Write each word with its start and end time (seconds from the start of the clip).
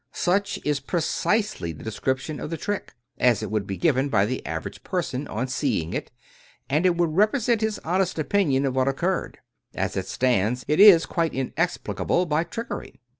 Such 0.13 0.57
is 0.65 0.79
precisely 0.79 1.73
the 1.73 1.83
description 1.83 2.39
of 2.39 2.49
the 2.49 2.57
trick, 2.57 2.95
as 3.19 3.43
it 3.43 3.51
would 3.51 3.67
be 3.67 3.77
given 3.77 4.09
by 4.09 4.25
the 4.25 4.43
average 4.47 4.81
person, 4.83 5.27
on 5.27 5.47
seeing 5.47 5.93
it, 5.93 6.09
and 6.67 6.87
it 6.87 6.97
would 6.97 7.15
represent 7.15 7.61
his 7.61 7.77
honest 7.85 8.17
opinion 8.17 8.65
of 8.65 8.75
what 8.75 8.87
occurred; 8.87 9.37
as 9.75 9.95
it 9.95 10.07
stands, 10.07 10.65
it 10.67 10.79
is 10.79 11.05
quite 11.05 11.35
inexplicable 11.35 12.25
by 12.25 12.43
trickery. 12.43 12.99